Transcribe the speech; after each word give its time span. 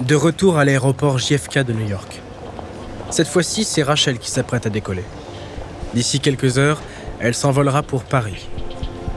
De 0.00 0.14
retour 0.14 0.56
à 0.56 0.64
l'aéroport 0.64 1.18
JFK 1.18 1.58
de 1.58 1.74
New 1.74 1.86
York. 1.86 2.22
Cette 3.10 3.28
fois-ci, 3.28 3.64
c'est 3.64 3.82
Rachel 3.82 4.18
qui 4.18 4.30
s'apprête 4.30 4.64
à 4.64 4.70
décoller. 4.70 5.04
D'ici 5.92 6.20
quelques 6.20 6.56
heures, 6.56 6.80
elle 7.20 7.34
s'envolera 7.34 7.82
pour 7.82 8.04
Paris. 8.04 8.48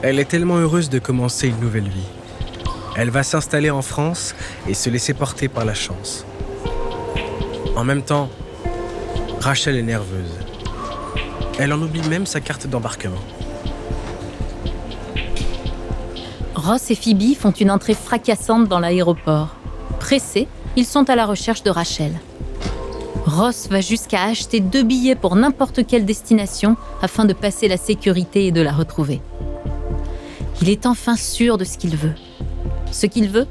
Elle 0.02 0.20
est 0.20 0.26
tellement 0.26 0.58
heureuse 0.58 0.90
de 0.90 1.00
commencer 1.00 1.48
une 1.48 1.60
nouvelle 1.62 1.88
vie. 1.88 2.10
Elle 2.98 3.12
va 3.12 3.24
s'installer 3.24 3.70
en 3.70 3.82
France 3.82 4.36
et 4.68 4.74
se 4.74 4.90
laisser 4.90 5.14
porter 5.14 5.48
par 5.48 5.64
la 5.64 5.74
chance. 5.74 6.26
En 7.78 7.86
même 7.86 8.04
temps, 8.04 8.30
Rachel 9.40 9.78
est 9.78 9.84
nerveuse. 9.84 10.38
Elle 11.60 11.72
en 11.72 11.82
oublie 11.82 12.08
même 12.10 12.26
sa 12.26 12.42
carte 12.42 12.68
d'embarquement. 12.68 13.24
Ross 16.56 16.92
et 16.92 16.96
Phoebe 16.96 17.36
font 17.40 17.52
une 17.52 17.72
entrée 17.72 17.96
fracassante 17.96 18.68
dans 18.68 18.80
l'aéroport. 18.80 19.56
Pressés, 20.00 20.50
ils 20.76 20.86
sont 20.86 21.10
à 21.10 21.16
la 21.16 21.26
recherche 21.26 21.64
de 21.64 21.70
Rachel. 21.70 22.20
Ross 23.26 23.68
va 23.70 23.82
jusqu'à 23.82 24.24
acheter 24.24 24.60
deux 24.60 24.84
billets 24.84 25.16
pour 25.16 25.36
n'importe 25.36 25.86
quelle 25.88 26.06
destination 26.06 26.76
afin 27.02 27.26
de 27.26 27.34
passer 27.34 27.68
la 27.68 27.78
sécurité 27.78 28.48
et 28.48 28.52
de 28.52 28.62
la 28.62 28.74
retrouver. 28.74 29.22
Il 30.62 30.70
est 30.70 30.86
enfin 30.86 31.16
sûr 31.16 31.58
de 31.58 31.64
ce 31.64 31.78
qu'il 31.78 31.96
veut. 31.96 32.14
Ce 32.92 33.06
qu'il 33.06 33.30
veut, 33.30 33.48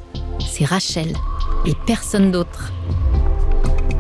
c'est 0.47 0.65
Rachel 0.65 1.15
et 1.67 1.73
personne 1.87 2.31
d'autre. 2.31 2.73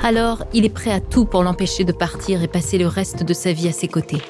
Alors, 0.02 0.44
il 0.52 0.64
est 0.64 0.70
prêt 0.70 0.90
à 0.90 1.00
tout 1.00 1.24
pour 1.24 1.42
l'empêcher 1.42 1.84
de 1.84 1.92
partir 1.92 2.42
et 2.42 2.48
passer 2.48 2.76
le 2.76 2.86
reste 2.86 3.22
de 3.22 3.34
sa 3.34 3.52
vie 3.52 3.68
à 3.68 3.72
ses 3.72 3.88
côtés. 3.88 4.20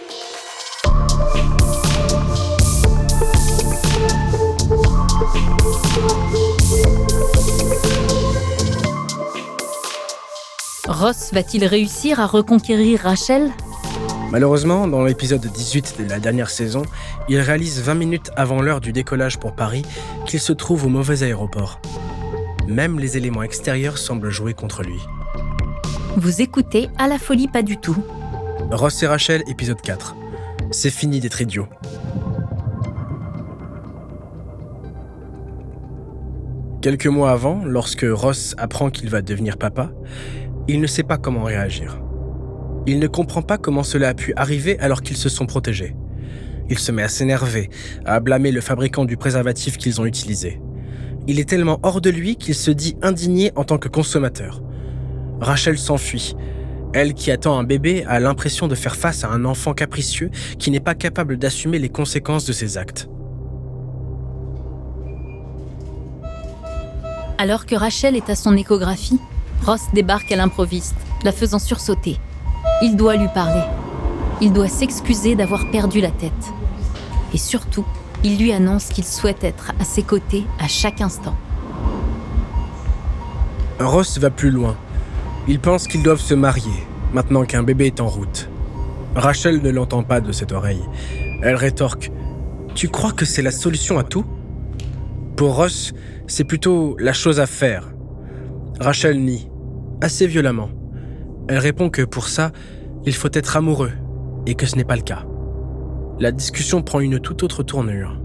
Ross 11.02 11.32
va-t-il 11.32 11.64
réussir 11.64 12.20
à 12.20 12.26
reconquérir 12.26 13.00
Rachel? 13.00 13.50
Malheureusement, 14.30 14.86
dans 14.86 15.02
l'épisode 15.02 15.44
18 15.44 15.96
de 15.98 16.08
la 16.08 16.20
dernière 16.20 16.48
saison, 16.48 16.82
il 17.28 17.40
réalise 17.40 17.80
20 17.80 17.94
minutes 17.94 18.30
avant 18.36 18.62
l'heure 18.62 18.80
du 18.80 18.92
décollage 18.92 19.36
pour 19.40 19.52
Paris 19.52 19.82
qu'il 20.26 20.38
se 20.38 20.52
trouve 20.52 20.86
au 20.86 20.88
mauvais 20.88 21.24
aéroport. 21.24 21.80
Même 22.68 23.00
les 23.00 23.16
éléments 23.16 23.42
extérieurs 23.42 23.98
semblent 23.98 24.30
jouer 24.30 24.54
contre 24.54 24.84
lui. 24.84 25.00
Vous 26.18 26.40
écoutez 26.40 26.88
À 26.98 27.08
la 27.08 27.18
folie 27.18 27.48
pas 27.48 27.62
du 27.62 27.78
tout. 27.78 27.98
Ross 28.70 29.02
et 29.02 29.08
Rachel, 29.08 29.42
épisode 29.48 29.80
4. 29.80 30.14
C'est 30.70 30.90
fini 30.90 31.18
d'être 31.18 31.40
idiot. 31.40 31.66
Quelques 36.80 37.08
mois 37.08 37.32
avant, 37.32 37.64
lorsque 37.64 38.06
Ross 38.08 38.54
apprend 38.56 38.90
qu'il 38.90 39.10
va 39.10 39.20
devenir 39.20 39.56
papa, 39.56 39.90
il 40.68 40.80
ne 40.80 40.86
sait 40.86 41.02
pas 41.02 41.18
comment 41.18 41.44
réagir. 41.44 42.00
Il 42.86 42.98
ne 42.98 43.06
comprend 43.06 43.42
pas 43.42 43.58
comment 43.58 43.82
cela 43.82 44.08
a 44.08 44.14
pu 44.14 44.32
arriver 44.36 44.78
alors 44.78 45.02
qu'ils 45.02 45.16
se 45.16 45.28
sont 45.28 45.46
protégés. 45.46 45.94
Il 46.68 46.78
se 46.78 46.92
met 46.92 47.02
à 47.02 47.08
s'énerver, 47.08 47.70
à 48.04 48.20
blâmer 48.20 48.50
le 48.50 48.60
fabricant 48.60 49.04
du 49.04 49.16
préservatif 49.16 49.76
qu'ils 49.76 50.00
ont 50.00 50.06
utilisé. 50.06 50.60
Il 51.28 51.38
est 51.38 51.48
tellement 51.48 51.78
hors 51.82 52.00
de 52.00 52.10
lui 52.10 52.36
qu'il 52.36 52.54
se 52.54 52.70
dit 52.70 52.96
indigné 53.02 53.52
en 53.54 53.64
tant 53.64 53.78
que 53.78 53.88
consommateur. 53.88 54.62
Rachel 55.40 55.78
s'enfuit. 55.78 56.34
Elle 56.94 57.14
qui 57.14 57.30
attend 57.30 57.58
un 57.58 57.64
bébé 57.64 58.04
a 58.06 58.20
l'impression 58.20 58.68
de 58.68 58.74
faire 58.74 58.96
face 58.96 59.24
à 59.24 59.30
un 59.30 59.44
enfant 59.44 59.72
capricieux 59.72 60.30
qui 60.58 60.70
n'est 60.70 60.80
pas 60.80 60.94
capable 60.94 61.38
d'assumer 61.38 61.78
les 61.78 61.88
conséquences 61.88 62.44
de 62.44 62.52
ses 62.52 62.76
actes. 62.76 63.08
Alors 67.38 67.66
que 67.66 67.74
Rachel 67.74 68.14
est 68.14 68.30
à 68.30 68.36
son 68.36 68.56
échographie, 68.56 69.18
Ross 69.64 69.82
débarque 69.92 70.32
à 70.32 70.36
l'improviste, 70.36 70.96
la 71.22 71.30
faisant 71.30 71.60
sursauter. 71.60 72.18
Il 72.82 72.96
doit 72.96 73.14
lui 73.14 73.28
parler. 73.32 73.62
Il 74.40 74.52
doit 74.52 74.68
s'excuser 74.68 75.36
d'avoir 75.36 75.70
perdu 75.70 76.00
la 76.00 76.10
tête. 76.10 76.32
Et 77.32 77.38
surtout, 77.38 77.84
il 78.24 78.38
lui 78.38 78.52
annonce 78.52 78.86
qu'il 78.86 79.04
souhaite 79.04 79.44
être 79.44 79.72
à 79.78 79.84
ses 79.84 80.02
côtés 80.02 80.44
à 80.58 80.66
chaque 80.66 81.00
instant. 81.00 81.36
Ross 83.78 84.18
va 84.18 84.30
plus 84.30 84.50
loin. 84.50 84.76
Ils 85.46 85.60
pensent 85.60 85.86
qu'ils 85.86 86.02
doivent 86.02 86.20
se 86.20 86.34
marier, 86.34 86.86
maintenant 87.12 87.44
qu'un 87.44 87.62
bébé 87.62 87.86
est 87.86 88.00
en 88.00 88.08
route. 88.08 88.48
Rachel 89.14 89.62
ne 89.62 89.70
l'entend 89.70 90.02
pas 90.02 90.20
de 90.20 90.32
cette 90.32 90.52
oreille. 90.52 90.82
Elle 91.42 91.56
rétorque 91.56 92.10
Tu 92.74 92.88
crois 92.88 93.12
que 93.12 93.24
c'est 93.24 93.42
la 93.42 93.50
solution 93.52 93.98
à 93.98 94.02
tout? 94.02 94.24
Pour 95.36 95.54
Ross, 95.54 95.92
c'est 96.26 96.44
plutôt 96.44 96.96
la 96.98 97.12
chose 97.12 97.38
à 97.38 97.46
faire. 97.46 97.92
Rachel 98.80 99.20
nie, 99.20 99.48
assez 100.02 100.26
violemment. 100.26 100.70
Elle 101.48 101.58
répond 101.58 101.88
que 101.88 102.02
pour 102.02 102.28
ça, 102.28 102.52
il 103.06 103.14
faut 103.14 103.30
être 103.32 103.56
amoureux, 103.56 103.92
et 104.46 104.54
que 104.54 104.66
ce 104.66 104.76
n'est 104.76 104.84
pas 104.84 104.96
le 104.96 105.02
cas. 105.02 105.24
La 106.18 106.32
discussion 106.32 106.82
prend 106.82 107.00
une 107.00 107.20
toute 107.20 107.42
autre 107.42 107.62
tournure. 107.62 108.20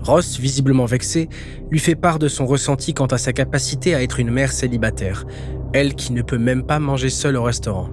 Ross, 0.00 0.38
visiblement 0.38 0.84
vexé, 0.84 1.28
lui 1.70 1.78
fait 1.78 1.94
part 1.94 2.18
de 2.18 2.28
son 2.28 2.46
ressenti 2.46 2.94
quant 2.94 3.06
à 3.06 3.18
sa 3.18 3.32
capacité 3.32 3.94
à 3.94 4.02
être 4.02 4.20
une 4.20 4.30
mère 4.30 4.52
célibataire, 4.52 5.24
elle 5.72 5.94
qui 5.94 6.12
ne 6.12 6.22
peut 6.22 6.38
même 6.38 6.64
pas 6.64 6.78
manger 6.78 7.10
seule 7.10 7.36
au 7.36 7.42
restaurant. 7.42 7.90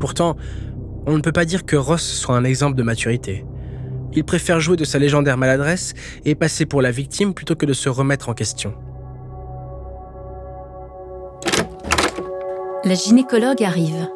Pourtant, 0.00 0.36
on 1.06 1.16
ne 1.16 1.22
peut 1.22 1.32
pas 1.32 1.44
dire 1.44 1.64
que 1.64 1.76
Ross 1.76 2.02
soit 2.02 2.36
un 2.36 2.44
exemple 2.44 2.76
de 2.76 2.82
maturité. 2.82 3.44
Il 4.12 4.24
préfère 4.24 4.60
jouer 4.60 4.76
de 4.76 4.84
sa 4.84 4.98
légendaire 4.98 5.36
maladresse 5.36 5.94
et 6.24 6.34
passer 6.34 6.66
pour 6.66 6.82
la 6.82 6.90
victime 6.90 7.34
plutôt 7.34 7.56
que 7.56 7.66
de 7.66 7.72
se 7.72 7.88
remettre 7.88 8.28
en 8.28 8.34
question. 8.34 8.74
La 12.86 12.94
gynécologue 12.94 13.62
arrive. 13.62 14.10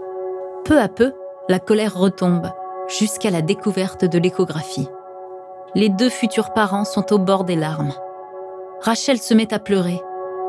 Peu 0.67 0.79
à 0.79 0.89
peu, 0.89 1.15
la 1.49 1.59
colère 1.59 1.97
retombe, 1.97 2.51
jusqu'à 2.87 3.31
la 3.31 3.41
découverte 3.41 4.05
de 4.05 4.19
l'échographie. 4.19 4.89
Les 5.75 5.89
deux 5.89 6.11
futurs 6.11 6.53
parents 6.53 6.85
sont 6.85 7.15
au 7.15 7.19
bord 7.19 7.45
des 7.45 7.57
larmes. 7.57 7.95
Rachel 8.83 9.19
se 9.19 9.33
met 9.33 9.55
à 9.55 9.59
pleurer. 9.59 10.03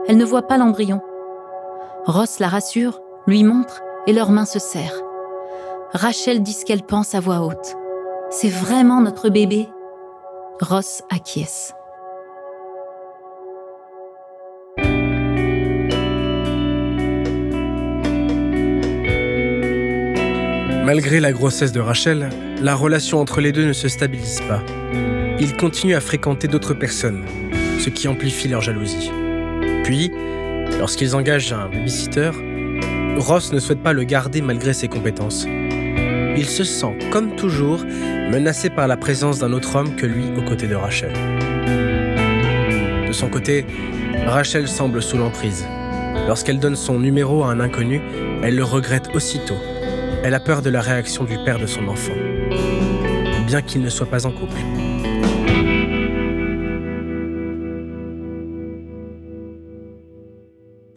Elle 0.06 0.18
ne 0.18 0.26
voit 0.26 0.48
pas 0.48 0.58
l'embryon. 0.58 1.00
Ross 2.08 2.40
la 2.40 2.50
rassure, 2.50 3.00
lui 3.26 3.46
montre 3.46 3.82
et 4.06 4.12
leurs 4.12 4.32
mains 4.32 4.46
se 4.46 4.60
serrent. 4.60 5.02
Rachel 5.94 6.44
dit 6.44 6.54
ce 6.54 6.66
qu'elle 6.66 6.84
pense 6.84 7.16
à 7.16 7.22
voix 7.22 7.40
haute. 7.40 7.78
C'est 8.32 8.50
vraiment 8.50 9.00
notre 9.00 9.30
bébé? 9.30 9.70
Ross 10.60 11.04
acquiesce. 11.10 11.74
Malgré 20.92 21.20
la 21.20 21.32
grossesse 21.32 21.72
de 21.72 21.80
Rachel, 21.80 22.30
la 22.64 22.74
relation 22.74 23.20
entre 23.20 23.42
les 23.42 23.52
deux 23.52 23.68
ne 23.68 23.74
se 23.74 23.88
stabilise 23.88 24.42
pas. 24.48 24.64
Ils 25.40 25.56
continuent 25.56 25.94
à 25.94 26.02
fréquenter 26.02 26.48
d'autres 26.48 26.74
personnes, 26.74 27.26
ce 27.78 27.92
qui 27.92 28.08
amplifie 28.08 28.48
leur 28.48 28.62
jalousie. 28.62 29.12
Puis, 29.84 30.12
lorsqu'ils 30.80 31.16
engagent 31.16 31.54
un 31.54 31.70
babysitter, 31.70 32.32
Ross 33.18 33.54
ne 33.54 33.60
souhaite 33.60 33.84
pas 33.84 33.94
le 33.94 34.02
garder 34.02 34.42
malgré 34.42 34.74
ses 34.74 34.88
compétences. 34.88 35.46
il 35.46 36.48
se 36.48 36.64
sent, 36.64 36.98
comme 37.12 37.36
toujours, 37.36 37.86
menacé 38.32 38.72
par 38.72 38.88
la 38.88 38.98
présence 38.98 39.38
d'un 39.38 39.54
autre 39.54 39.76
homme 39.76 39.96
que 39.96 40.08
lui 40.08 40.24
aux 40.40 40.42
côtés 40.42 40.66
de 40.66 40.74
Rachel. 40.74 41.14
De 43.08 43.14
son 43.14 43.30
côté, 43.30 43.64
Rachel 44.26 44.68
semble 44.68 45.04
sous 45.04 45.18
l'emprise. 45.18 45.68
Lorsqu'elle 46.26 46.58
donne 46.58 46.76
son 46.76 46.98
numéro 46.98 47.44
à 47.44 47.52
un 47.52 47.60
inconnu, 47.60 48.02
elle 48.42 48.56
le 48.56 48.64
regrette 48.64 49.10
aussitôt. 49.14 49.60
Elle 50.22 50.34
a 50.34 50.40
peur 50.42 50.62
de 50.62 50.70
la 50.70 50.82
réaction 50.82 51.24
du 51.24 51.38
père 51.46 51.60
de 51.60 51.66
son 51.66 51.88
enfant, 51.88 52.14
bien 53.48 53.62
qu'il 53.62 53.82
ne 53.82 53.90
soit 53.90 54.10
pas 54.10 54.26
en 54.26 54.32
couple. 54.32 54.60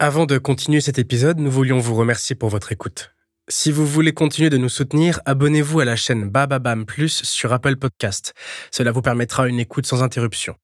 Avant 0.00 0.26
de 0.26 0.38
continuer 0.38 0.80
cet 0.80 0.98
épisode, 0.98 1.38
nous 1.38 1.52
voulions 1.52 1.78
vous 1.78 1.94
remercier 1.94 2.34
pour 2.34 2.48
votre 2.48 2.72
écoute. 2.72 3.14
Si 3.48 3.70
vous 3.70 3.86
voulez 3.86 4.12
continuer 4.12 4.50
de 4.50 4.56
nous 4.58 4.68
soutenir, 4.68 5.20
abonnez-vous 5.24 5.78
à 5.78 5.84
la 5.84 5.94
chaîne 5.94 6.28
Bababam 6.28 6.84
Plus 6.84 7.22
sur 7.22 7.52
Apple 7.52 7.76
Podcast. 7.76 8.34
Cela 8.72 8.90
vous 8.90 9.02
permettra 9.02 9.46
une 9.46 9.60
écoute 9.60 9.86
sans 9.86 10.02
interruption. 10.02 10.56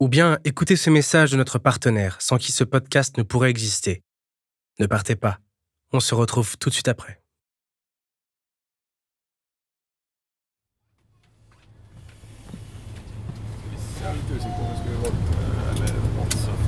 Ou 0.00 0.08
bien 0.08 0.38
écoutez 0.44 0.76
ce 0.76 0.88
message 0.88 1.32
de 1.32 1.36
notre 1.36 1.58
partenaire, 1.58 2.16
sans 2.20 2.38
qui 2.38 2.52
ce 2.52 2.64
podcast 2.64 3.18
ne 3.18 3.22
pourrait 3.22 3.50
exister. 3.50 4.02
Ne 4.80 4.86
partez 4.86 5.14
pas. 5.14 5.38
On 5.92 6.00
se 6.00 6.14
retrouve 6.14 6.56
tout 6.56 6.70
de 6.70 6.74
suite 6.74 6.88
après. 6.88 7.21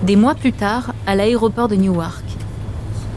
Des 0.04 0.16
mois 0.16 0.34
plus 0.34 0.52
tard, 0.52 0.92
à 1.06 1.14
l'aéroport 1.14 1.66
de 1.66 1.76
Newark, 1.76 2.24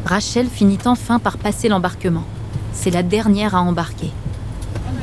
Rachel 0.05 0.47
finit 0.47 0.79
enfin 0.85 1.19
par 1.19 1.37
passer 1.37 1.67
l'embarquement. 1.67 2.23
C'est 2.71 2.91
la 2.91 3.03
dernière 3.03 3.55
à 3.55 3.61
embarquer. 3.61 4.09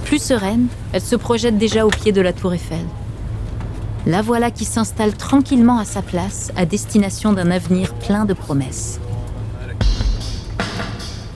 Plus 0.07 0.23
sereine, 0.23 0.69
elle 0.95 1.03
se 1.03 1.15
projette 1.15 1.59
déjà 1.59 1.85
au 1.85 1.91
pied 1.91 2.11
de 2.11 2.23
la 2.23 2.33
tour 2.33 2.55
Eiffel. 2.55 2.87
La 4.07 4.23
voilà 4.23 4.51
qui 4.51 4.65
s'installe 4.65 5.15
tranquillement 5.15 5.79
à 5.79 5.85
sa 5.85 6.01
place, 6.01 6.53
à 6.57 6.65
destination 6.65 7.35
d'un 7.35 7.51
avenir 7.51 7.93
plein 7.93 8.25
de 8.25 8.33
promesses. 8.33 8.99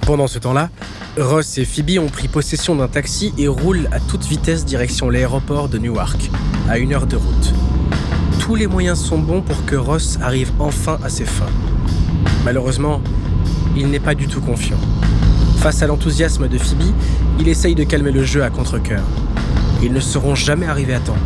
Pendant 0.00 0.28
ce 0.28 0.38
temps-là, 0.38 0.70
Ross 1.18 1.58
et 1.58 1.66
Phoebe 1.66 1.98
ont 2.02 2.08
pris 2.08 2.28
possession 2.28 2.74
d'un 2.74 2.88
taxi 2.88 3.34
et 3.36 3.48
roulent 3.48 3.90
à 3.92 4.00
toute 4.00 4.24
vitesse 4.24 4.64
direction 4.64 5.10
l'aéroport 5.10 5.68
de 5.68 5.76
Newark, 5.76 6.30
à 6.70 6.78
une 6.78 6.94
heure 6.94 7.06
de 7.06 7.16
route 7.16 7.52
tous 8.48 8.54
les 8.54 8.66
moyens 8.66 8.98
sont 8.98 9.18
bons 9.18 9.42
pour 9.42 9.66
que 9.66 9.76
Ross 9.76 10.18
arrive 10.22 10.52
enfin 10.58 10.98
à 11.04 11.10
ses 11.10 11.26
fins. 11.26 11.52
Malheureusement, 12.46 13.02
il 13.76 13.88
n'est 13.88 14.00
pas 14.00 14.14
du 14.14 14.26
tout 14.26 14.40
confiant. 14.40 14.78
Face 15.58 15.82
à 15.82 15.86
l'enthousiasme 15.86 16.48
de 16.48 16.56
Phoebe, 16.56 16.94
il 17.38 17.46
essaye 17.46 17.74
de 17.74 17.84
calmer 17.84 18.10
le 18.10 18.24
jeu 18.24 18.42
à 18.42 18.48
contre-coeur. 18.48 19.02
Ils 19.82 19.92
ne 19.92 20.00
seront 20.00 20.34
jamais 20.34 20.64
arrivés 20.64 20.94
à 20.94 21.00
temps. 21.00 21.18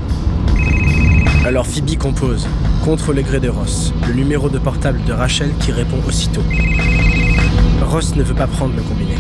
Alors 1.44 1.64
Phoebe 1.64 1.96
compose, 1.96 2.48
contre 2.84 3.12
le 3.12 3.22
gré 3.22 3.38
de 3.38 3.48
Ross, 3.48 3.92
le 4.08 4.14
numéro 4.14 4.48
de 4.48 4.58
portable 4.58 5.04
de 5.04 5.12
Rachel 5.12 5.52
qui 5.60 5.70
répond 5.70 5.98
aussitôt. 6.08 6.42
Ross 7.82 8.16
ne 8.16 8.24
veut 8.24 8.34
pas 8.34 8.48
prendre 8.48 8.74
le 8.74 8.82
combiné. 8.82 9.14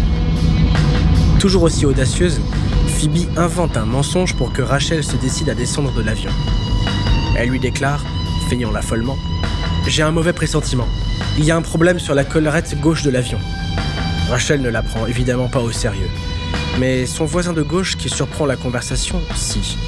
Toujours 1.38 1.62
aussi 1.62 1.86
audacieuse, 1.86 2.40
Phoebe 2.88 3.28
invente 3.38 3.76
un 3.76 3.86
mensonge 3.86 4.34
pour 4.34 4.52
que 4.52 4.62
Rachel 4.62 5.04
se 5.04 5.14
décide 5.14 5.50
à 5.50 5.54
descendre 5.54 5.92
de 5.94 6.02
l'avion. 6.02 6.32
Elle 7.36 7.48
lui 7.48 7.58
déclare, 7.58 8.04
feignant 8.48 8.70
l'affolement 8.70 9.18
J'ai 9.86 10.02
un 10.02 10.10
mauvais 10.10 10.32
pressentiment. 10.32 10.86
Il 11.38 11.44
y 11.44 11.50
a 11.50 11.56
un 11.56 11.62
problème 11.62 11.98
sur 11.98 12.14
la 12.14 12.24
collerette 12.24 12.78
gauche 12.80 13.02
de 13.02 13.10
l'avion. 13.10 13.38
Rachel 14.28 14.60
ne 14.60 14.68
la 14.68 14.82
prend 14.82 15.06
évidemment 15.06 15.48
pas 15.48 15.60
au 15.60 15.72
sérieux. 15.72 16.10
Mais 16.78 17.06
son 17.06 17.24
voisin 17.24 17.52
de 17.52 17.62
gauche 17.62 17.96
qui 17.96 18.08
surprend 18.08 18.46
la 18.46 18.56
conversation, 18.56 19.20
si. 19.34 19.78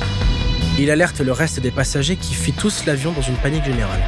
Il 0.79 0.91
alerte 0.91 1.21
le 1.21 1.33
reste 1.33 1.61
des 1.61 1.71
passagers 1.71 2.17
qui 2.17 2.35
fuient 2.35 2.53
tous 2.53 2.87
l'avion 2.87 3.13
dans 3.13 3.23
une 3.23 3.37
panique 3.37 3.65
générale. 3.65 4.03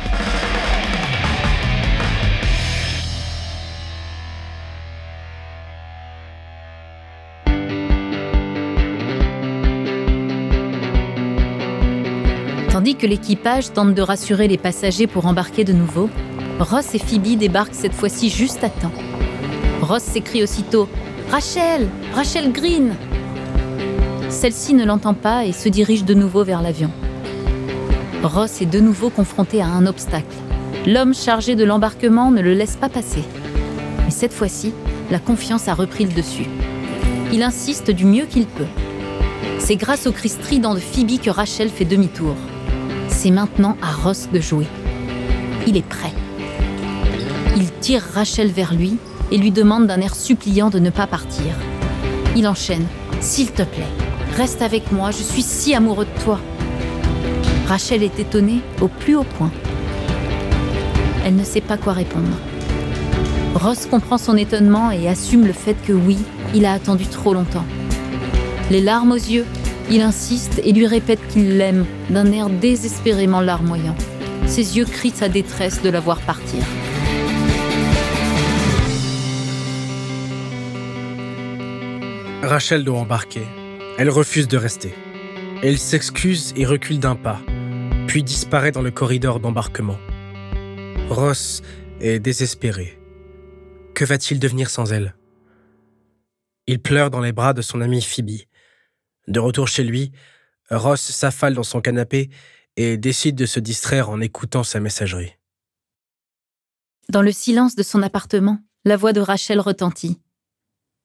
Que 12.98 13.06
l'équipage 13.06 13.74
tente 13.74 13.92
de 13.92 14.00
rassurer 14.00 14.48
les 14.48 14.56
passagers 14.56 15.06
pour 15.06 15.26
embarquer 15.26 15.64
de 15.64 15.74
nouveau, 15.74 16.08
Ross 16.58 16.94
et 16.94 16.98
Phoebe 16.98 17.36
débarquent 17.36 17.74
cette 17.74 17.92
fois-ci 17.92 18.30
juste 18.30 18.64
à 18.64 18.70
temps. 18.70 18.92
Ross 19.82 20.02
s'écrie 20.02 20.42
aussitôt 20.42 20.88
Rachel 21.30 21.88
Rachel 22.14 22.52
Green 22.52 22.94
Celle-ci 24.30 24.72
ne 24.72 24.86
l'entend 24.86 25.12
pas 25.12 25.44
et 25.44 25.52
se 25.52 25.68
dirige 25.68 26.04
de 26.04 26.14
nouveau 26.14 26.42
vers 26.42 26.62
l'avion. 26.62 26.90
Ross 28.22 28.62
est 28.62 28.66
de 28.66 28.80
nouveau 28.80 29.10
confronté 29.10 29.60
à 29.60 29.66
un 29.66 29.84
obstacle. 29.84 30.34
L'homme 30.86 31.14
chargé 31.14 31.54
de 31.54 31.64
l'embarquement 31.64 32.30
ne 32.30 32.40
le 32.40 32.54
laisse 32.54 32.76
pas 32.76 32.88
passer. 32.88 33.24
Mais 34.06 34.10
cette 34.10 34.32
fois-ci, 34.32 34.72
la 35.10 35.18
confiance 35.18 35.68
a 35.68 35.74
repris 35.74 36.04
le 36.04 36.14
dessus. 36.14 36.46
Il 37.30 37.42
insiste 37.42 37.90
du 37.90 38.06
mieux 38.06 38.24
qu'il 38.24 38.46
peut. 38.46 38.64
C'est 39.58 39.76
grâce 39.76 40.06
au 40.06 40.12
cri 40.12 40.30
strident 40.30 40.74
de 40.74 40.80
Phoebe 40.80 41.20
que 41.20 41.28
Rachel 41.28 41.68
fait 41.68 41.84
demi-tour. 41.84 42.36
C'est 43.18 43.30
maintenant 43.30 43.78
à 43.80 43.92
Ross 43.92 44.28
de 44.30 44.40
jouer. 44.40 44.66
Il 45.66 45.78
est 45.78 45.88
prêt. 45.88 46.12
Il 47.56 47.72
tire 47.80 48.02
Rachel 48.12 48.48
vers 48.48 48.74
lui 48.74 48.98
et 49.32 49.38
lui 49.38 49.50
demande 49.50 49.86
d'un 49.86 50.02
air 50.02 50.14
suppliant 50.14 50.68
de 50.68 50.78
ne 50.78 50.90
pas 50.90 51.06
partir. 51.06 51.54
Il 52.36 52.46
enchaîne. 52.46 52.84
S'il 53.20 53.52
te 53.52 53.62
plaît, 53.62 53.88
reste 54.36 54.60
avec 54.60 54.92
moi, 54.92 55.12
je 55.12 55.22
suis 55.22 55.40
si 55.40 55.74
amoureux 55.74 56.04
de 56.04 56.22
toi. 56.24 56.38
Rachel 57.66 58.02
est 58.02 58.20
étonnée 58.20 58.60
au 58.82 58.88
plus 58.88 59.16
haut 59.16 59.26
point. 59.38 59.50
Elle 61.24 61.36
ne 61.36 61.44
sait 61.44 61.62
pas 61.62 61.78
quoi 61.78 61.94
répondre. 61.94 62.36
Ross 63.54 63.86
comprend 63.86 64.18
son 64.18 64.36
étonnement 64.36 64.90
et 64.90 65.08
assume 65.08 65.46
le 65.46 65.54
fait 65.54 65.76
que 65.86 65.94
oui, 65.94 66.18
il 66.54 66.66
a 66.66 66.72
attendu 66.72 67.06
trop 67.06 67.32
longtemps. 67.32 67.64
Les 68.70 68.82
larmes 68.82 69.12
aux 69.12 69.14
yeux, 69.14 69.46
il 69.90 70.00
insiste 70.00 70.60
et 70.64 70.72
lui 70.72 70.86
répète 70.86 71.20
qu'il 71.28 71.58
l'aime 71.58 71.86
d'un 72.10 72.30
air 72.32 72.50
désespérément 72.50 73.40
larmoyant. 73.40 73.96
Ses 74.46 74.76
yeux 74.76 74.84
crient 74.84 75.10
sa 75.10 75.28
détresse 75.28 75.82
de 75.82 75.90
la 75.90 76.00
voir 76.00 76.20
partir. 76.20 76.62
Rachel 82.42 82.84
doit 82.84 83.00
embarquer. 83.00 83.42
Elle 83.98 84.10
refuse 84.10 84.46
de 84.46 84.56
rester. 84.56 84.94
Elle 85.62 85.78
s'excuse 85.78 86.52
et 86.56 86.66
recule 86.66 87.00
d'un 87.00 87.16
pas, 87.16 87.40
puis 88.06 88.22
disparaît 88.22 88.72
dans 88.72 88.82
le 88.82 88.90
corridor 88.90 89.40
d'embarquement. 89.40 89.98
Ross 91.08 91.62
est 92.00 92.18
désespéré. 92.18 92.98
Que 93.94 94.04
va-t-il 94.04 94.38
devenir 94.38 94.68
sans 94.68 94.92
elle? 94.92 95.16
Il 96.66 96.80
pleure 96.80 97.10
dans 97.10 97.20
les 97.20 97.32
bras 97.32 97.54
de 97.54 97.62
son 97.62 97.80
amie 97.80 98.02
Phoebe. 98.02 98.42
De 99.28 99.40
retour 99.40 99.68
chez 99.68 99.84
lui, 99.84 100.12
Ross 100.70 101.00
s'affale 101.00 101.54
dans 101.54 101.62
son 101.62 101.80
canapé 101.80 102.30
et 102.76 102.96
décide 102.96 103.36
de 103.36 103.46
se 103.46 103.60
distraire 103.60 104.10
en 104.10 104.20
écoutant 104.20 104.62
sa 104.62 104.80
messagerie. 104.80 105.34
Dans 107.08 107.22
le 107.22 107.32
silence 107.32 107.76
de 107.76 107.82
son 107.82 108.02
appartement, 108.02 108.58
la 108.84 108.96
voix 108.96 109.12
de 109.12 109.20
Rachel 109.20 109.60
retentit. 109.60 110.20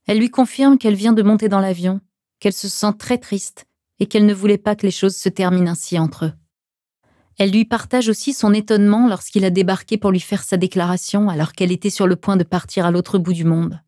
Elle 0.07 0.19
lui 0.19 0.29
confirme 0.29 0.77
qu'elle 0.77 0.95
vient 0.95 1.13
de 1.13 1.23
monter 1.23 1.47
dans 1.47 1.59
l'avion, 1.59 2.01
qu'elle 2.39 2.53
se 2.53 2.67
sent 2.67 2.93
très 2.97 3.17
triste 3.17 3.65
et 3.99 4.07
qu'elle 4.07 4.25
ne 4.25 4.33
voulait 4.33 4.57
pas 4.57 4.75
que 4.75 4.85
les 4.85 4.91
choses 4.91 5.15
se 5.15 5.29
terminent 5.29 5.71
ainsi 5.71 5.99
entre 5.99 6.25
eux. 6.25 6.33
Elle 7.37 7.51
lui 7.51 7.65
partage 7.65 8.09
aussi 8.09 8.33
son 8.33 8.53
étonnement 8.53 9.07
lorsqu'il 9.07 9.45
a 9.45 9.49
débarqué 9.49 9.97
pour 9.97 10.11
lui 10.11 10.19
faire 10.19 10.43
sa 10.43 10.57
déclaration 10.57 11.29
alors 11.29 11.53
qu'elle 11.53 11.71
était 11.71 11.89
sur 11.89 12.07
le 12.07 12.15
point 12.15 12.35
de 12.37 12.43
partir 12.43 12.85
à 12.85 12.91
l'autre 12.91 13.19
bout 13.19 13.33
du 13.33 13.45
monde. 13.45 13.79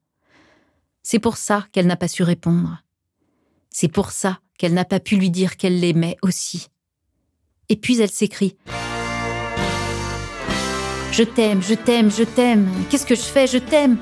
C'est 1.01 1.19
pour 1.19 1.37
ça 1.37 1.67
qu'elle 1.71 1.87
n'a 1.87 1.97
pas 1.97 2.07
su 2.07 2.23
répondre. 2.23 2.83
C'est 3.75 3.91
pour 3.91 4.11
ça 4.11 4.37
qu'elle 4.59 4.75
n'a 4.75 4.85
pas 4.85 4.99
pu 4.99 5.15
lui 5.15 5.31
dire 5.31 5.57
qu'elle 5.57 5.79
l'aimait 5.79 6.17
aussi. 6.21 6.67
Et 7.69 7.75
puis 7.75 7.99
elle 7.99 8.11
s'écrie 8.11 8.55
Je 11.11 11.23
t'aime, 11.23 11.61
je 11.63 11.73
t'aime, 11.73 12.11
je 12.11 12.23
t'aime. 12.23 12.69
Qu'est-ce 12.89 13.07
que 13.07 13.15
je 13.15 13.21
fais? 13.21 13.47
Je 13.47 13.57
t'aime. 13.57 13.97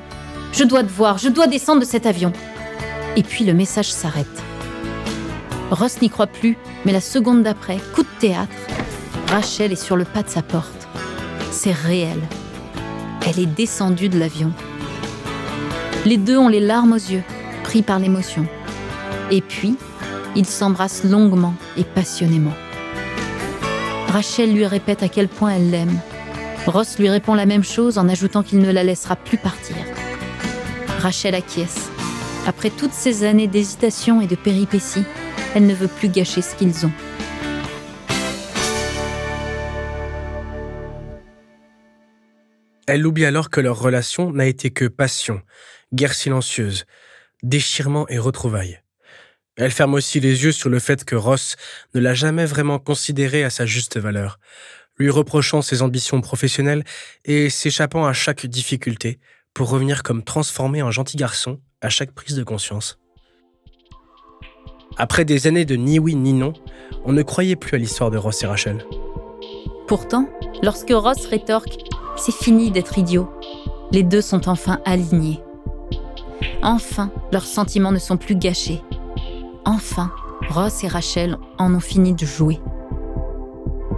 Je 0.52 0.66
dois 0.66 0.84
te 0.84 0.90
voir, 0.90 1.18
je 1.18 1.30
dois 1.30 1.48
descendre 1.48 1.80
de 1.80 1.86
cet 1.86 2.06
avion. 2.06 2.34
Et 3.16 3.24
puis 3.24 3.46
le 3.46 3.54
message 3.54 3.90
s'arrête. 3.90 4.28
Ross 5.72 6.02
n'y 6.02 6.10
croit 6.10 6.28
plus, 6.28 6.58
mais 6.86 6.92
la 6.92 7.00
seconde 7.00 7.44
d'après, 7.44 7.78
coup 7.96 8.04
de 8.04 8.20
théâtre, 8.20 8.52
Rachel 9.28 9.72
est 9.72 9.82
sur 9.82 9.96
le 9.96 10.04
pas 10.04 10.22
de 10.22 10.30
sa 10.30 10.42
porte. 10.42 10.90
C'est 11.50 11.72
réel. 11.72 12.20
Elle 13.26 13.40
est 13.40 13.46
descendue 13.46 14.10
de 14.10 14.20
l'avion. 14.20 14.52
Les 16.06 16.18
deux 16.18 16.38
ont 16.38 16.50
les 16.50 16.60
larmes 16.60 16.92
aux 16.92 16.96
yeux, 16.96 17.24
pris 17.64 17.84
par 17.84 18.00
l'émotion. 18.00 18.46
Et 19.32 19.40
puis, 19.40 19.78
ils 20.36 20.46
s'embrassent 20.46 21.06
longuement 21.06 21.56
et 21.78 21.86
passionnément. 21.86 22.54
Rachel 24.10 24.54
lui 24.54 24.66
répète 24.66 25.04
à 25.04 25.08
quel 25.08 25.30
point 25.30 25.52
elle 25.52 25.72
l'aime. 25.72 25.98
Ross 26.68 27.00
lui 27.00 27.10
répond 27.10 27.34
la 27.34 27.46
même 27.46 27.64
chose 27.64 27.98
en 27.98 28.10
ajoutant 28.10 28.44
qu'il 28.44 28.60
ne 28.60 28.72
la 28.72 28.84
laissera 28.84 29.16
plus 29.16 29.38
partir. 29.38 29.78
Rachel 31.00 31.34
acquiesce. 31.34 31.90
Après 32.46 32.70
toutes 32.70 32.92
ces 32.92 33.24
années 33.24 33.48
d'hésitation 33.48 34.20
et 34.20 34.28
de 34.28 34.36
péripéties, 34.36 35.06
elle 35.56 35.66
ne 35.66 35.74
veut 35.74 35.88
plus 35.88 36.10
gâcher 36.10 36.42
ce 36.42 36.54
qu'ils 36.56 36.86
ont. 36.86 36.92
Elle 42.86 43.08
oublie 43.08 43.26
alors 43.26 43.50
que 43.50 43.62
leur 43.62 43.80
relation 43.80 44.34
n'a 44.34 44.48
été 44.48 44.72
que 44.72 44.86
passion, 44.86 45.42
guerre 45.94 46.14
silencieuse, 46.14 46.86
déchirement 47.44 48.06
et 48.10 48.20
retrouvailles. 48.20 48.82
Elle 49.62 49.70
ferme 49.70 49.94
aussi 49.94 50.20
les 50.20 50.44
yeux 50.44 50.52
sur 50.52 50.70
le 50.70 50.80
fait 50.80 51.06
que 51.06 51.16
Ross 51.16 51.56
ne 51.94 52.00
l'a 52.00 52.16
jamais 52.16 52.48
vraiment 52.48 52.80
considéré 52.80 53.44
à 53.44 53.52
sa 53.52 53.68
juste 53.68 54.00
valeur, 54.00 54.40
lui 54.98 55.12
reprochant 55.12 55.62
ses 55.62 55.84
ambitions 55.84 56.20
professionnelles 56.20 56.84
et 57.26 57.52
s'échappant 57.52 58.08
à 58.08 58.12
chaque 58.12 58.48
difficulté 58.48 59.20
pour 59.54 59.70
revenir 59.70 60.02
comme 60.02 60.24
transformé 60.24 60.82
en 60.82 60.90
gentil 60.90 61.16
garçon 61.16 61.60
à 61.80 61.90
chaque 61.90 62.12
prise 62.14 62.36
de 62.36 62.44
conscience. 62.44 62.98
Après 64.98 65.26
des 65.26 65.46
années 65.46 65.66
de 65.66 65.76
ni 65.76 66.00
oui 66.00 66.16
ni 66.16 66.34
non, 66.34 66.54
on 67.06 67.12
ne 67.14 67.22
croyait 67.22 67.56
plus 67.56 67.76
à 67.76 67.78
l'histoire 67.78 68.10
de 68.10 68.18
Ross 68.18 68.42
et 68.42 68.48
Rachel. 68.48 68.84
Pourtant, 69.88 70.28
lorsque 70.64 70.90
Ross 70.90 71.28
rétorque⁇ 71.28 71.70
C'est 72.18 72.34
fini 72.34 72.72
d'être 72.72 72.98
idiot⁇ 72.98 73.30
les 73.92 74.02
deux 74.02 74.22
sont 74.22 74.50
enfin 74.50 74.80
alignés. 74.86 75.40
Enfin, 76.64 77.12
leurs 77.32 77.46
sentiments 77.46 77.92
ne 77.92 78.00
sont 78.00 78.18
plus 78.18 78.36
gâchés. 78.36 78.82
Enfin, 79.66 80.12
Ross 80.50 80.84
et 80.84 80.88
Rachel 80.88 81.38
en 81.58 81.74
ont 81.74 81.80
fini 81.80 82.14
de 82.14 82.26
jouer. 82.26 82.60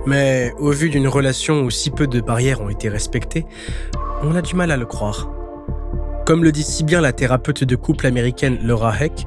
Mais 0.05 0.53
au 0.59 0.71
vu 0.71 0.89
d'une 0.89 1.07
relation 1.07 1.61
où 1.61 1.69
si 1.69 1.89
peu 1.89 2.07
de 2.07 2.19
barrières 2.19 2.61
ont 2.61 2.69
été 2.69 2.89
respectées, 2.89 3.45
on 4.21 4.35
a 4.35 4.41
du 4.41 4.55
mal 4.55 4.71
à 4.71 4.77
le 4.77 4.85
croire. 4.85 5.29
Comme 6.25 6.43
le 6.43 6.51
dit 6.51 6.63
si 6.63 6.83
bien 6.83 7.01
la 7.01 7.13
thérapeute 7.13 7.63
de 7.63 7.75
couple 7.75 8.07
américaine 8.07 8.57
Laura 8.63 8.93
Heck, 8.97 9.25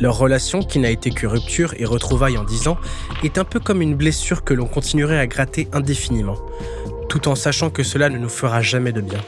leur 0.00 0.16
relation, 0.18 0.60
qui 0.60 0.78
n'a 0.78 0.90
été 0.90 1.10
que 1.10 1.26
rupture 1.26 1.74
et 1.78 1.84
retrouvailles 1.84 2.38
en 2.38 2.44
10 2.44 2.68
ans, 2.68 2.78
est 3.22 3.38
un 3.38 3.44
peu 3.44 3.60
comme 3.60 3.82
une 3.82 3.94
blessure 3.94 4.44
que 4.44 4.54
l'on 4.54 4.66
continuerait 4.66 5.18
à 5.18 5.26
gratter 5.26 5.68
indéfiniment, 5.72 6.36
tout 7.08 7.28
en 7.28 7.34
sachant 7.34 7.70
que 7.70 7.82
cela 7.82 8.08
ne 8.08 8.18
nous 8.18 8.30
fera 8.30 8.62
jamais 8.62 8.92
de 8.92 9.02
bien. 9.02 9.20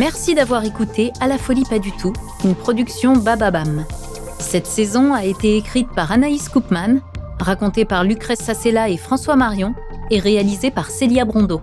Merci 0.00 0.34
d'avoir 0.34 0.64
écouté 0.64 1.12
À 1.20 1.28
la 1.28 1.36
folie 1.36 1.64
pas 1.68 1.78
du 1.78 1.92
tout, 1.92 2.14
une 2.42 2.54
production 2.54 3.12
Bababam. 3.12 3.84
Cette 4.38 4.66
saison 4.66 5.12
a 5.12 5.26
été 5.26 5.58
écrite 5.58 5.88
par 5.94 6.10
Anaïs 6.10 6.48
Koopman, 6.48 7.00
racontée 7.38 7.84
par 7.84 8.02
Lucrèce 8.02 8.38
Sassella 8.38 8.88
et 8.88 8.96
François 8.96 9.36
Marion 9.36 9.74
et 10.10 10.18
réalisée 10.18 10.70
par 10.70 10.90
Célia 10.90 11.26
Brondeau. 11.26 11.60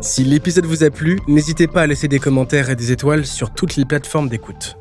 Si 0.00 0.24
l'épisode 0.24 0.66
vous 0.66 0.82
a 0.82 0.90
plu, 0.90 1.20
n'hésitez 1.28 1.68
pas 1.68 1.82
à 1.82 1.86
laisser 1.86 2.08
des 2.08 2.18
commentaires 2.18 2.68
et 2.68 2.74
des 2.74 2.90
étoiles 2.90 3.24
sur 3.24 3.50
toutes 3.50 3.76
les 3.76 3.84
plateformes 3.84 4.28
d'écoute. 4.28 4.77